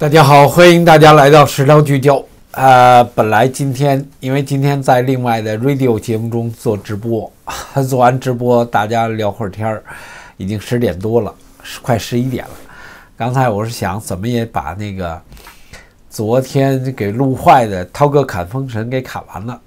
[0.00, 2.24] 大家好，欢迎大家来到时尚聚焦。
[2.52, 7.30] 呃，本来今天因为今天在另外的 radio 节目中做直播，
[7.86, 9.84] 做完直播大家聊会儿天儿，
[10.38, 11.34] 已经十点多了，
[11.82, 12.50] 快十一点了。
[13.14, 15.20] 刚才我是想怎么也把那个
[16.08, 19.60] 昨天给录坏的涛哥砍风神给砍完了。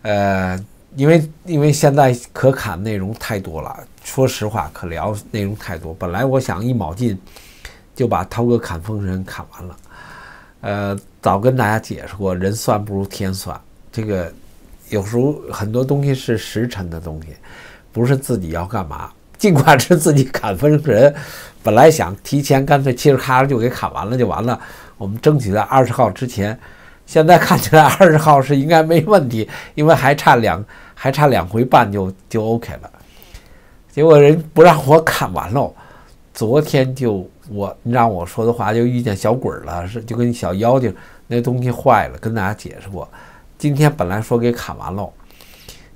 [0.00, 0.64] 呃，
[0.96, 5.94] 因为因为现在可砍内容太多了，说实话可聊内容太多。
[5.98, 7.20] 本来我想一卯劲
[7.94, 9.76] 就把涛哥砍封神砍完了。
[10.60, 13.58] 呃，早跟大家解释过，人算不如天算。
[13.90, 14.32] 这个
[14.90, 17.28] 有时候很多东西是时辰的东西，
[17.92, 19.10] 不是自己要干嘛。
[19.36, 21.14] 尽管是自己砍封神，
[21.64, 24.60] 本来想提前干脆嘁哩咔嚓就给砍完了就完了，
[24.96, 26.58] 我们争取在二十号之前。
[27.04, 32.90] 现在看起来二十号是应该没问题，因为还差两还差两回半就就 OK 了。
[33.90, 35.74] 结果人不让我砍完喽，
[36.32, 40.94] 昨天就我让我说的话就遇见小鬼了，是就跟小妖精
[41.26, 43.08] 那东西坏了，跟大家解释过。
[43.58, 45.12] 今天本来说给砍完喽，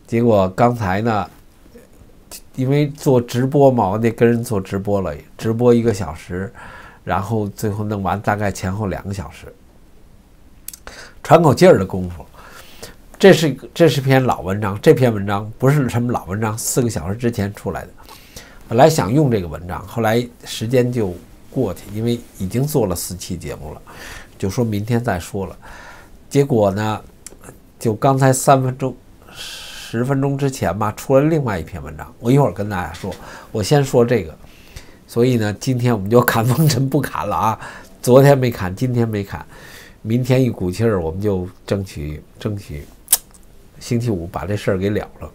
[0.06, 1.28] 结果刚才呢，
[2.54, 6.52] 因为做直播嘛，我得跟人做直播了，直播一个小时，
[7.02, 9.46] 然后最后弄完大概前后两个小时。
[11.22, 12.24] 喘口气儿的功夫，
[13.18, 14.78] 这是这是篇老文章。
[14.80, 17.88] 这篇文章不是什么老文章，四个小时之前出来的。
[18.68, 21.12] 本来想用这个文章，后来时间就
[21.62, 23.80] 过去，因为已经做了四期节目了，
[24.38, 25.56] 就说明天再说了。
[26.28, 27.00] 结果呢，
[27.78, 28.94] 就刚才三分钟、
[29.34, 32.12] 十分钟之前吧，出了另外一篇文章。
[32.20, 33.10] 我一会儿跟大家说，
[33.50, 34.36] 我先说这个。
[35.08, 37.58] 所以呢，今天我们就砍风尘不砍了啊！
[38.02, 39.44] 昨天没砍，今天没砍。
[40.02, 42.84] 明天一股气儿，我们就争取争取，
[43.80, 45.30] 星期五把这事儿给了了，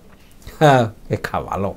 [0.59, 1.73] 哈 给砍完了。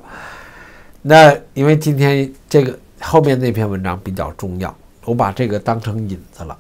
[1.03, 6.59] 那因为今天这个后面那篇文章比较重要，我把这个当成引子了。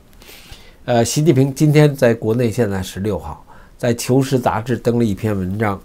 [0.84, 3.42] 呃，习近平今天在国内现在十六号
[3.78, 5.80] 在《求是》杂志登了一篇文章，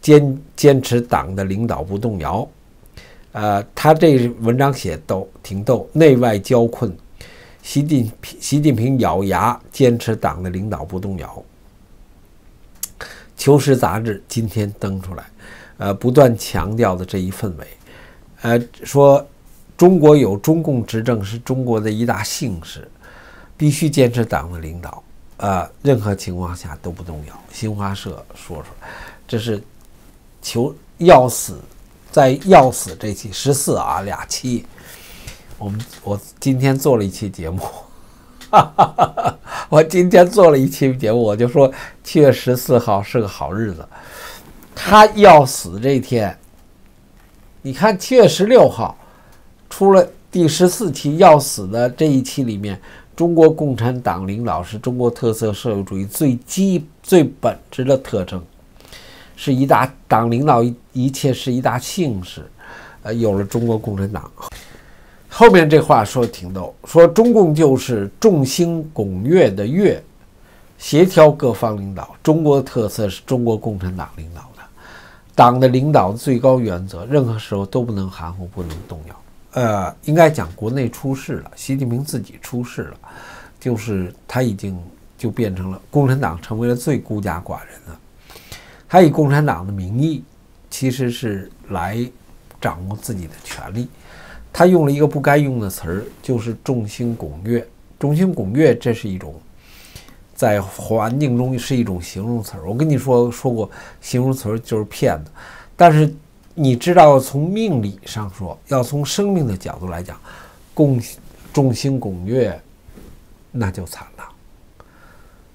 [0.00, 2.48] 坚坚持党的领导不动摇。
[3.32, 6.96] 呃，他这文章写逗挺逗，内外交困。
[7.62, 11.44] 习近平，习近平咬牙坚持党的领导不动摇。
[13.36, 15.24] 《求是》杂志今天登出来，
[15.78, 17.66] 呃，不断强调的这一氛围，
[18.42, 19.26] 呃，说
[19.76, 22.88] 中国有中共执政是中国的一大幸事，
[23.56, 25.02] 必须坚持党的领导，
[25.36, 27.34] 啊，任何情况下都不动摇。
[27.52, 28.66] 新华社说说，
[29.26, 29.62] 这是
[30.40, 31.58] 求要死，
[32.10, 34.64] 在要死这期十四啊俩期。
[35.58, 37.58] 我们我今天做了一期节目，
[38.50, 43.88] 哈哈哈哈我今天做了一期节目，我就说七月十四号是个好日子。
[44.74, 46.36] 他要死这天，
[47.62, 48.96] 你看七月十六号
[49.76, 52.80] 出了第十四期要死的这一期里面，
[53.16, 58.40] 中国共产党领导是中国特色社会主义最基最本质的特征，
[59.34, 62.48] 是一大党领导一一切是一大幸事，
[63.02, 64.30] 呃，有了中国共产党。
[65.28, 70.00] 后面这话说的挺逗，说中共就是众星拱月的月，
[70.78, 72.14] 协调各方领导。
[72.22, 74.62] 中国特色是中国共产党领导的，
[75.34, 79.16] 党的领导最高原则，任何时候都不能含糊，不能动摇。
[79.54, 82.98] 呃，应该讲国内出事了，习近平自己出事了，
[83.58, 84.76] 就是他已经
[85.16, 87.98] 就变成了共产党成为了最孤家寡人了。
[88.88, 90.22] 他以共产党的名义，
[90.70, 91.98] 其实是来
[92.60, 93.88] 掌握自己的权利。
[94.52, 97.66] 他用了一个不该用的词儿，就是“众星拱月”。
[97.98, 99.34] 众星拱月，这是一种
[100.34, 102.68] 在环境中是一种形容词儿。
[102.68, 105.30] 我跟你说说过，形容词儿就是骗子。
[105.76, 106.12] 但是
[106.54, 110.18] 你知道，从命理上说，要从生命的角度来讲，
[110.72, 111.02] 共
[111.52, 112.60] 众星拱月，
[113.50, 114.24] 那就惨了。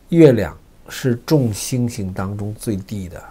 [0.10, 0.58] 月亮
[0.90, 3.24] 是众星星当中最低的，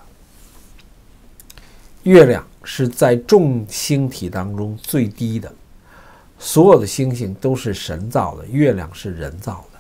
[2.03, 2.45] 月亮。
[2.65, 5.51] 是在众星体当中最低的，
[6.39, 9.79] 所有的星星都是神造的，月亮是人造的。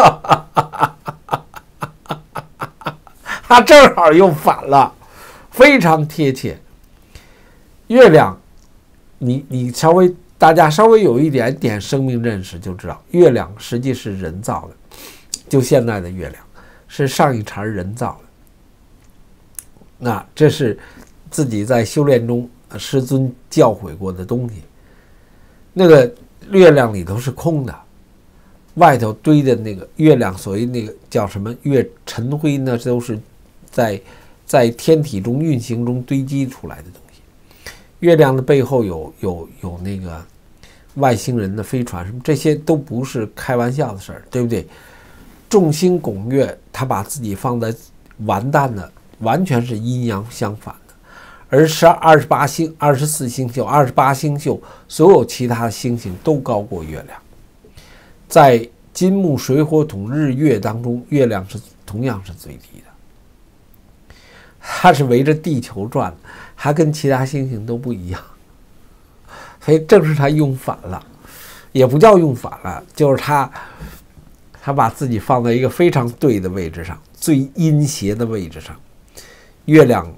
[0.00, 1.44] 哈哈哈哈哈
[2.06, 2.96] 哈！
[3.48, 4.94] 他正好又反了，
[5.54, 6.58] 非常贴切。
[7.86, 8.36] 月亮，
[9.18, 14.98] 你你稍微大家稍微有一点点生命认识就知道，月亮实际是人造的，
[15.48, 16.44] 就现在的月亮
[16.88, 18.28] 是上一茬人造的。
[19.96, 20.76] 那这是
[21.30, 24.56] 自己在修炼中师尊教诲过的东西。
[25.72, 26.12] 那个
[26.50, 27.72] 月亮里头是空的，
[28.74, 32.76] 外头堆的那个月亮，所谓那个叫什么月尘灰呢？
[32.76, 33.16] 都是
[33.70, 34.00] 在
[34.46, 37.20] 在天体中运行中堆积出来的东西。
[38.00, 40.22] 月亮的背后有有有那个
[40.96, 44.66] 外星人的飞船什么，这些都不是开玩笑的事儿，对不对？
[45.48, 47.74] 众星拱月，他把自己放在
[48.26, 50.94] 完蛋的，完全是阴阳相反的。
[51.48, 57.18] 而十二十八星、二十四星宿、二十八星宿，所有其他的星星都高过月亮。
[58.28, 62.93] 在金木水火土日月当中，月亮是同样是最低的。
[64.66, 66.14] 它是围着地球转，
[66.54, 68.20] 还跟其他星星都不一样。
[69.60, 71.04] 所以正是他用反了，
[71.72, 73.50] 也不叫用反了，就是他。
[74.66, 78.74] 他把自己放在一个非常对的位置上，最阴邪的位置上。
[79.66, 80.10] 月亮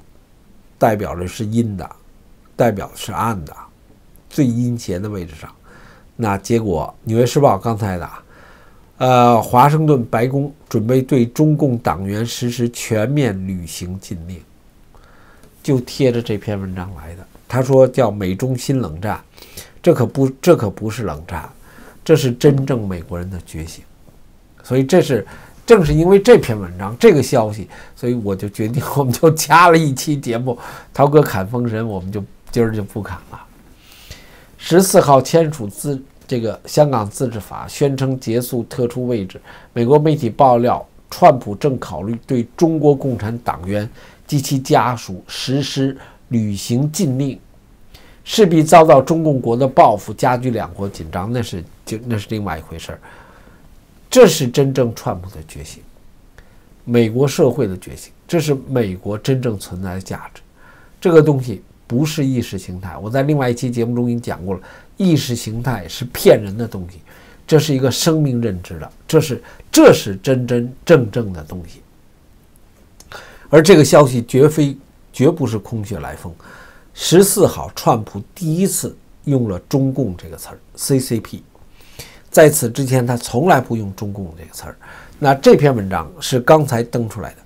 [0.78, 1.90] 代表的是阴的，
[2.54, 3.52] 代表的是暗的，
[4.31, 5.50] 最阴邪的位置上。
[6.14, 8.08] 那结果，《纽约时报》刚才的，
[8.98, 14.40] 呃，华盛顿白宫准备对中共党员实施全面旅行禁令，
[15.62, 17.26] 就贴着这篇文章来的。
[17.46, 19.22] 他说叫美中新冷战，
[19.82, 21.48] 这可不，这可不是冷战，
[22.02, 23.84] 这是真正美国人的觉醒。
[24.62, 25.26] 所以这是，
[25.66, 30.58] 正是因为这篇文章这个消息，所以我就决定，我们就加了一期节目。
[30.94, 33.40] 涛哥砍封神，我们就今儿就不砍了。
[34.56, 39.40] 十四号签署自这个香港自治法，宣称结束特殊位置。
[39.73, 43.88] 美国媒体爆料，川普正考虑对中国共产党员
[44.26, 45.96] 及其家属实施
[46.28, 47.38] 旅行禁令，
[48.25, 51.32] 势必遭到中共国的报复，加剧两国紧张。
[51.32, 53.00] 那是就那是另外一回事儿。
[54.11, 55.82] 这是真正川普的觉醒，
[56.84, 60.43] 美国社会的觉醒，这是美国真正存在的价值。
[61.00, 62.96] 这个东西不是意识形态。
[62.96, 64.60] 我在另外一期节目中已经讲过了，
[64.96, 66.98] 意识形态是骗人的东西，
[67.46, 71.82] 这是一个生命认知的，这是这是真真正正的东西。
[73.48, 74.76] 而这个消息绝非
[75.12, 76.34] 绝不是空穴来风。
[76.92, 81.40] 十四号，川普第一次用了“中共”这个词儿，CCP。
[82.30, 84.76] 在此之前，他从来不用“中共”这个词儿。
[85.18, 87.36] 那这篇文章是刚才登出来的，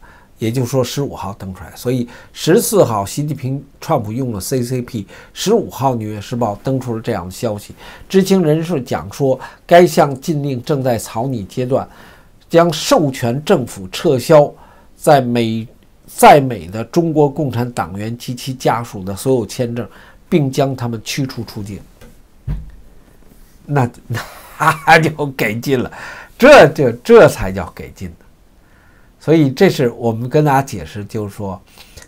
[0.40, 1.70] 也就是说十五号登出来。
[1.76, 5.06] 所以十四号，习近平、川普用了 CCP。
[5.32, 7.72] 十五号，《纽约时报》登出了这样的消息。
[8.08, 11.88] 知情人士讲说，该项禁令正在草拟阶段，
[12.48, 14.52] 将授权政府撤销
[14.96, 15.68] 在美
[16.08, 19.88] 在美的中国共产党员及其家属的所有签证，
[20.28, 21.78] 并将他们驱逐出境。
[23.64, 24.20] 那 那。
[25.02, 25.90] 就给劲了，
[26.36, 28.12] 这就这才叫给劲。
[29.20, 31.60] 所以这是我们跟大家解释，就是说，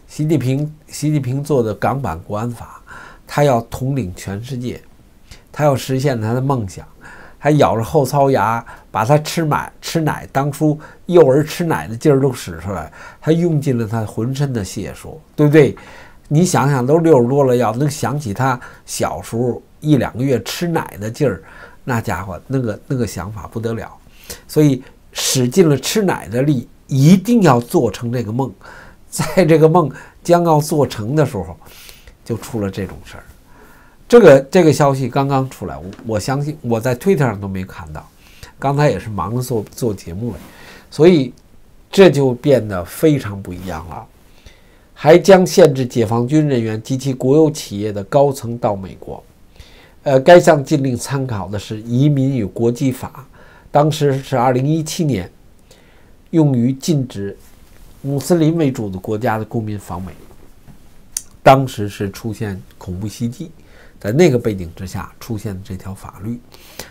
[0.09, 2.83] 习近平习近平做的港版国安法，
[3.27, 4.81] 他要统领全世界，
[5.53, 6.87] 他要实现他的梦想，
[7.39, 15.77] 他咬着后槽牙把他吃奶吃奶当初幼儿吃奶的劲儿都使出来，他用尽了他浑身的解数，对不对？
[16.29, 21.43] 你想想，都六十多了，要能想起他小时候一两个月吃奶的劲儿。
[21.85, 23.93] 那家伙，那个那个想法不得了，
[24.49, 24.83] 所以
[25.13, 28.53] 使尽了吃奶的力，一定要做成这个梦。
[29.09, 29.91] 在这个梦
[30.23, 31.57] 将要做成的时候，
[32.25, 33.25] 就出了这种事儿。
[34.09, 38.07] 这个这个消息刚刚出来，我我相信我在推特上都没看到，
[38.59, 40.39] 刚才也是忙着做做节目了，
[40.91, 41.33] 所以
[41.91, 44.07] 这就变得非常不一样了。
[44.95, 49.23] 还将限制解放军人员及其国有企业的高层到美国。
[50.05, 53.27] 呃，该项禁令参考的是《移民与国际法》，
[53.71, 55.31] 当时是二零一七年，
[56.33, 57.35] 用于禁止
[58.03, 60.13] 穆斯林为主的国家的公民访美。
[61.43, 63.51] 当时是出现恐怖袭击，
[63.99, 66.39] 在那个背景之下出现的这条法律。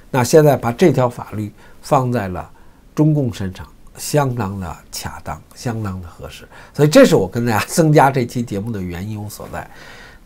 [0.10, 2.50] 那现在把这条法律放在了
[2.96, 3.68] 中共身上，
[3.98, 6.48] 相当的恰当，相当的合适。
[6.74, 9.70] 所以，这是我跟大家 增加这期节目的原因所在。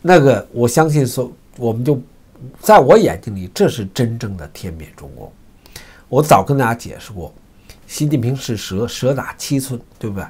[0.02, 2.00] 那个，我相信说，我们就。
[2.60, 5.32] 在我眼睛里，这是真正的天灭中共。
[6.10, 7.34] 我早跟大家解释过，
[7.88, 10.26] 习近平是蛇，蛇打七寸，对不对？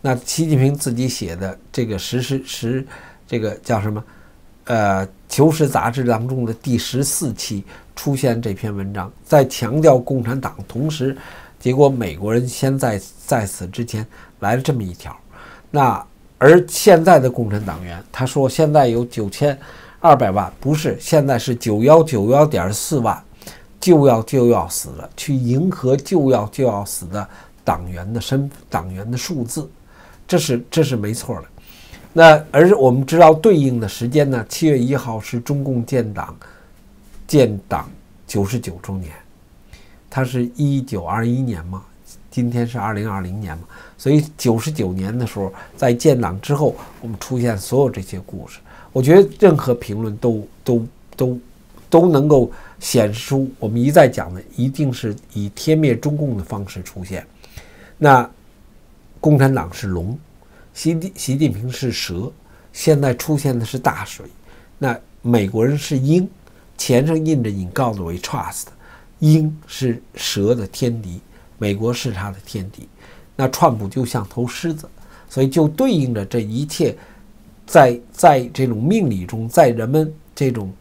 [0.00, 2.86] 那习近平自己写的这个十十十，
[3.26, 4.02] 这个叫什么？
[4.64, 7.64] 呃，《求是》杂志当中的第十四期
[7.96, 11.16] 出现这篇文章，在强调共产党，同时，
[11.58, 14.06] 结果美国人先在在此之前
[14.38, 15.16] 来了这么一条。
[15.70, 16.04] 那
[16.38, 19.58] 而现在的共产党员，他说现在有九千。
[20.02, 23.22] 二百万不是，现在是九幺九幺点四万，
[23.80, 27.26] 就要就要死了，去迎合就要就要死的
[27.64, 29.68] 党员的身党员的数字，
[30.28, 31.44] 这是这是没错的。
[32.12, 34.44] 那而我们知道对应的时间呢？
[34.48, 36.36] 七月一号是中共建党
[37.26, 37.88] 建党
[38.26, 39.12] 九十九周年，
[40.10, 41.84] 它是一九二一年嘛，
[42.28, 43.64] 今天是二零二零年嘛，
[43.96, 48.58] 所以九十九年的时候，在建党之后，我们出现所有这些故事。
[48.92, 51.38] 我觉得任何评论都都都
[51.88, 57.24] 都能够显示出我们一再讲的，一定是以天灭中共的方式出现。
[57.98, 58.28] 那
[59.20, 60.18] 共产党是龙，
[60.72, 62.32] 习习近平是蛇，
[62.72, 64.26] 现在出现的是大水。
[64.78, 66.26] 那美国人是鹰，
[66.78, 68.68] 钱上印着 “in God we trust”，
[69.18, 71.20] 鹰是蛇的天敌，
[71.58, 72.88] 美国是他的天敌。
[73.36, 74.88] 那川普就像头狮子，
[75.28, 76.96] 所以就对应着这一切，
[77.66, 80.72] 在在这种命理中，在人们这种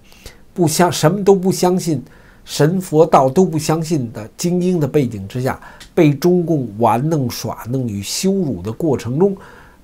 [0.60, 2.04] 不相什么都不相信，
[2.44, 5.58] 神佛道都不相信的精英的背景之下，
[5.96, 9.34] 被中共玩弄耍弄与羞辱的过程中，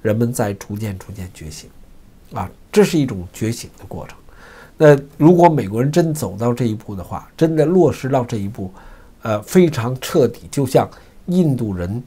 [0.01, 1.69] 人们在逐渐逐渐觉醒，
[2.33, 4.17] 啊，这是一种觉醒的过程。
[4.75, 8.69] 那如果美国人真走到这一步的话，真的落实到这一步，
[9.21, 10.89] 呃，非常彻底，就像
[11.27, 12.03] 印度人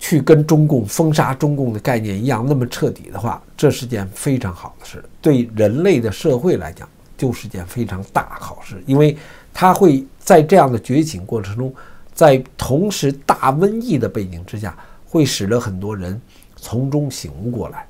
[0.00, 9.16] 去跟中共封杀中共的概念一样，那么彻底的话，这是件非常好的事，对人类的社会来讲，就是件非常大好事，因为
[9.52, 11.74] 它会在这样的觉醒过程中，
[12.14, 16.20] 在同时大瘟疫的背景之下，会使得很多人
[16.56, 17.86] 从中醒悟过来。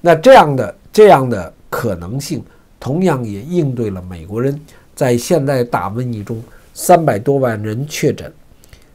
[0.00, 2.44] 那这样的这样的可能性。
[2.82, 4.58] 同样也应对了美国人
[4.94, 8.32] 在现代大瘟疫中三百多万人确诊，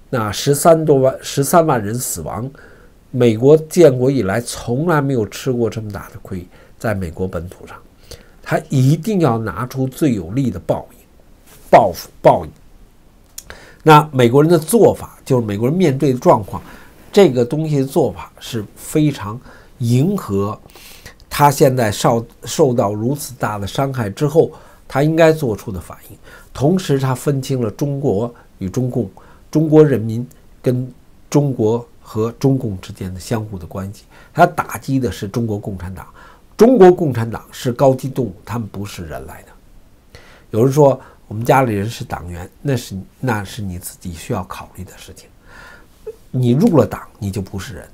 [0.09, 2.49] 那十三多万十三万人死亡，
[3.11, 6.43] 美国建国以来从来没有吃过这么大的亏，
[6.79, 7.77] 在美国本土上，
[8.47, 10.97] 他一定要拿出最有力的报应、
[11.69, 12.51] 报复、报应。
[13.81, 16.61] 那美国人的做法，就是美国人面对的状况，
[17.11, 19.39] 这个东西的做法是非常
[19.79, 20.57] 迎合。
[21.27, 24.51] 他现在受受到如此大的伤害之后，
[24.87, 26.17] 他应该做出的反应。
[26.53, 29.09] 同时，他分清了中国与中共、
[29.51, 30.25] 中国人民
[30.61, 30.89] 跟
[31.29, 34.03] 中国和中共之间的相互的关系。
[34.33, 36.07] 他打击的是中国共产党。
[36.57, 40.19] 中国共产党是高级动物，他们不是人来的。
[40.51, 45.29] 有人说我们家里人是党员，那是那是你自己需要考虑的事情。
[46.31, 47.89] 你入了党，你就不是人。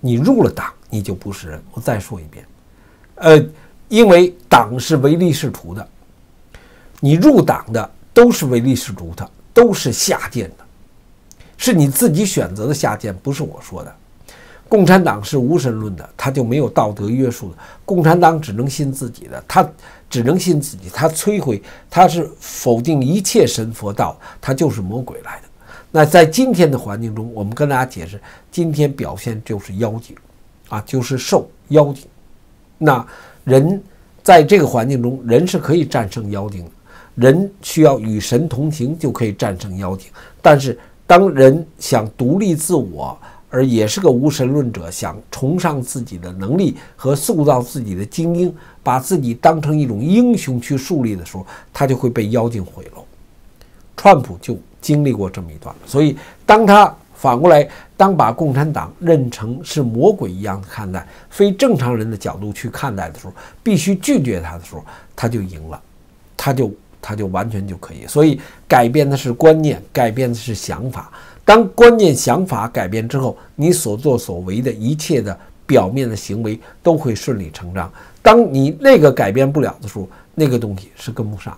[0.00, 0.72] 你入了党。
[0.88, 1.60] 你就不是人。
[1.72, 2.46] 我再说一遍，
[3.16, 3.44] 呃，
[3.88, 5.86] 因为党是唯利是图的，
[7.00, 10.64] 你入党的都是唯利是图的，都是下贱的，
[11.58, 13.96] 是你自己选择的下贱，不是我说的。
[14.68, 17.56] 共产党是无神论的，他就没有道德约束的。
[17.84, 19.68] 共产党只能信自己的，他
[20.10, 25.48] 只能信自己，他摧毁，他是否定一切神佛道，他就是魔鬼来的。
[25.90, 28.20] 那在今天的环境中，我们跟大家解释，
[28.50, 30.14] 今天表现就是妖精。
[30.68, 32.04] 啊，就是兽妖精。
[32.76, 33.06] 那
[33.44, 33.80] 人
[34.20, 36.70] 在这个环境中，人是可以战胜妖精的。
[37.14, 40.10] 人需要与神同行，就可以战胜妖精。
[40.42, 43.16] 但是，当人想独立自我，
[43.50, 53.02] 而也是个无神论者，想崇尚自己的能力和塑造自己的精英，把自己当成一种英雄去树立的时候，他就会被妖精毁了。
[53.96, 56.94] 川普就经历过这么一段，所以当他。
[57.18, 64.84] 反过来，当把共产党认成是魔鬼一样的看待，非正常人的角度去看待的时候，必须拒绝他的时候，
[65.16, 65.80] 他就赢了，
[66.36, 68.06] 他就他就完全就可以。
[68.06, 68.38] 所以，
[68.68, 71.10] 改变的是观念，改变的是想法。
[71.46, 77.90] 当观念、想法改变之后，你所作所为的一切的表面的行为都会顺理成章。
[78.20, 81.56] 当你那个改变不了的时候，那个东西是跟不上。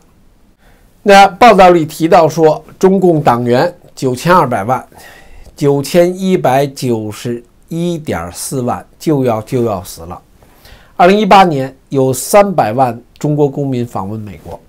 [1.02, 4.86] 那报道里提到说，中共党员九千二百万。
[5.56, 10.22] 九千一百九十一点四万就要就要死了。
[10.96, 14.60] 二零一八年有三百万中国公民访问美国，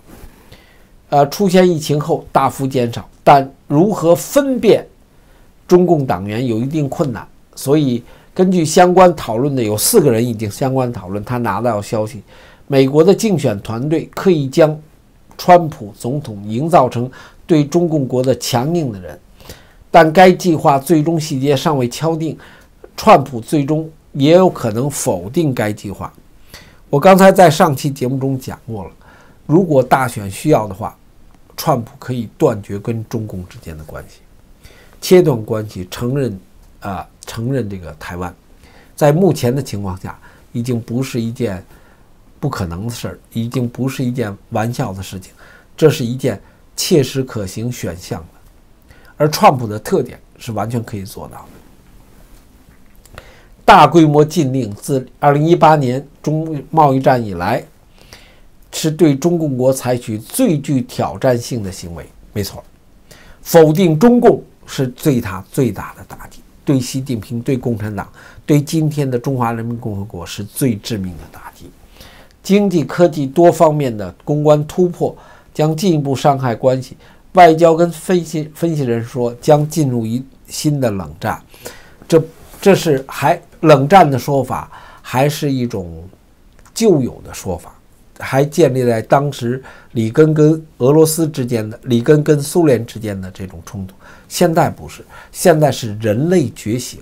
[1.09, 4.83] 呃，出现疫情后大幅减少，但如何分辨
[5.69, 7.25] 中共党员有一定困难。
[7.55, 12.21] 所以，根据相关讨论的有四个人已经相关讨论，他拿到消息，
[12.67, 14.77] 美国的竞选团队刻意将
[15.37, 17.09] 川普总统营造成
[17.45, 19.17] 对中共国的强硬的人。
[19.91, 22.37] 但该计划最终细节尚未敲定，
[22.95, 26.11] 川普最终也有可能否定该计划。
[26.89, 28.91] 我刚才在上期节目中讲过了，
[29.45, 30.95] 如果大选需要的话，
[31.57, 34.19] 川普可以断绝跟中共之间的关系，
[35.01, 36.39] 切断关系，承认
[36.81, 38.33] 啊，承认这个台湾，
[38.95, 40.17] 在目前的情况下，
[40.51, 41.63] 已经不是一件
[42.39, 45.31] 不可能的事儿，已经不是一件玩笑的事情，
[45.75, 46.41] 这是一件
[46.75, 48.27] 切实可行选项的。
[49.17, 51.45] 而川普的特点是完全可以做到
[53.15, 53.21] 的。
[53.65, 57.63] 大规模禁令自二零一八年中贸易战以来，
[58.71, 62.05] 是对中共国采取最具挑战性的行为。
[62.33, 62.63] 没错，
[63.41, 68.07] 否定中共是对他最大的打击，对习近平、对共产党、
[68.45, 71.69] 对今天的中华人民共和国是最致命的打击。
[72.41, 75.13] 经济、科技多方面的攻关突破。
[75.51, 76.95] 将进一步伤害关系。
[77.33, 81.41] 外交跟分析分析人说将进入一新的冷战，
[82.07, 82.23] 这
[82.61, 84.71] 这是还冷战的说法，
[85.01, 86.01] 还是一种
[86.73, 87.73] 旧有的说法，
[88.19, 89.61] 还建立在当时
[89.93, 93.95] 里根跟俄罗斯之间的里根跟苏联之间的这种冲突。
[94.27, 96.99] 现在不是，现在是人类觉醒，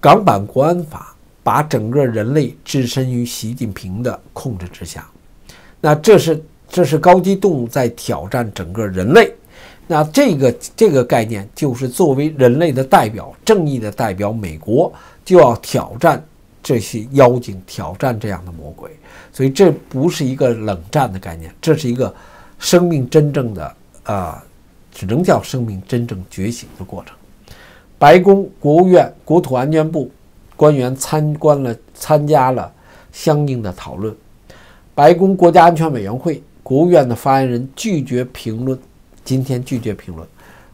[0.00, 5.08] 港版国安法把整个人类置身于习近平的控制之下，
[5.80, 6.40] 那这是。
[6.72, 9.34] 这是高级动物在挑战整个人类，
[9.88, 14.92] 那这个这个概念就是作为人类的代表、正义的代表，美国
[15.24, 16.24] 就要挑战
[16.62, 18.90] 这些妖精，挑战这样的魔鬼。
[19.32, 22.14] 所以这不是一个冷战的概念，这是一个
[22.58, 24.44] 生命真正的啊，
[24.92, 27.14] 只能叫生命真正觉醒的过程。
[27.98, 30.10] 白宫、国务院、国土安全部
[30.56, 32.72] 官员参观了，参加了
[33.12, 34.14] 相应的讨论。
[34.94, 36.42] 白宫国家安全委员会。
[36.62, 38.78] 国务院的发言人拒绝评论，
[39.24, 40.28] 今天拒绝评论。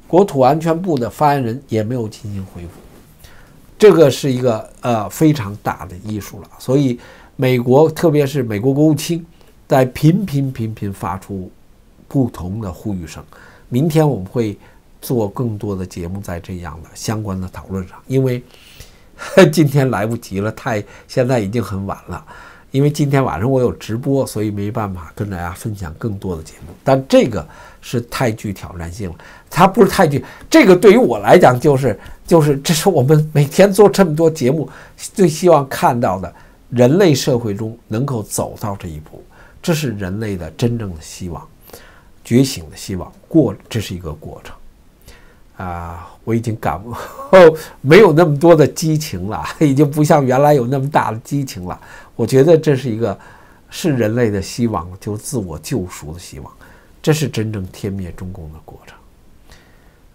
[0.07, 2.69] 国土安全部的发言人也没有进行回复。
[3.79, 6.49] 这个是一个呃非常大的艺术了。
[6.59, 6.99] 所以，
[7.37, 9.25] 美国特别是美国国务卿
[9.69, 11.51] 在频频频频发出
[12.09, 13.23] 不同的呼吁声。
[13.69, 14.57] 明天我们会
[15.03, 18.43] 做更多的节目在这样的相关的讨论上，因为
[19.53, 22.25] 今天来不及了，太现在已经很晚了。
[22.73, 26.75] 因为今天晚上我有直播，所以没办法跟大家分享更多的节目。
[26.85, 27.47] 但这个
[27.89, 29.17] 是太具挑战性了，
[29.49, 30.25] 它不是太具。
[30.51, 34.69] 这个对于我来讲，就是就是这是我们每天做这么多节目
[35.15, 36.35] 最希望看到的，
[36.71, 39.23] 人类社会中能够走到这一步，
[39.63, 41.47] 这是人类的真正的希望，
[42.25, 43.13] 觉醒的希望。
[43.29, 44.53] 过，这是一个过程。
[45.65, 46.93] 啊，我已经感不
[47.81, 51.81] 没有那么多的激情了，已经不像原来有那么大的激情了。
[52.17, 53.17] 我觉得这是一个
[53.71, 56.53] 是人类的希望，就自我救赎的希望，
[57.07, 58.99] 这是真正天灭中共的过程。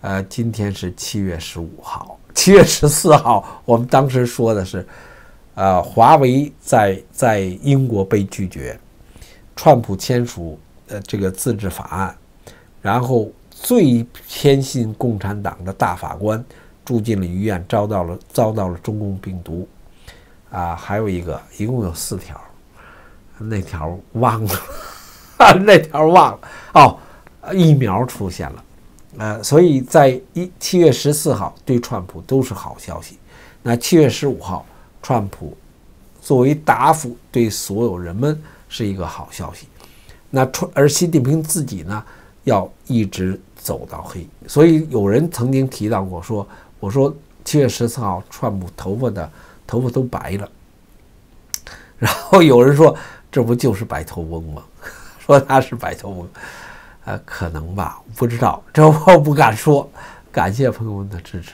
[0.01, 4.85] 呃，今天是七月十五号，七月十四号，我们当时说的是，
[5.55, 8.77] 呃，华为在在英国被拒绝，
[9.55, 12.13] 川普签署呃这个自治法案，
[12.81, 13.31] 然后。
[13.53, 16.43] 最偏信共产党的大法官
[16.83, 19.67] 住进了医院，遭到了遭到了中共病毒，
[20.49, 22.41] 啊，还有一个，一共有四条，
[23.37, 24.59] 那条忘了，
[25.65, 26.39] 那条忘了。
[26.73, 26.97] 哦，
[27.53, 28.63] 疫苗出现了，
[29.17, 33.17] 呃，所以在一七月十四号对川普都是好消息，
[33.61, 34.65] 那七月十五号
[35.01, 35.55] 川普
[36.21, 39.67] 作为答复对所有人们是一个好消息，
[40.29, 42.03] 那川而习近平自己呢
[42.43, 43.39] 要一直。
[43.63, 46.47] 走到黑，所以有人曾经提到过，说
[46.79, 49.31] 我说七月十四号，川普头发的
[49.67, 50.49] 头发都白了，
[51.99, 52.97] 然后有人说
[53.31, 54.63] 这不就是白头翁吗？
[55.31, 56.27] 说他是白头翁，
[57.05, 59.89] 呃，可能吧，不知道，这我不敢说。
[60.29, 61.51] 感谢朋友们的支持。